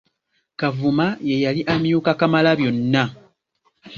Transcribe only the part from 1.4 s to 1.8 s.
yali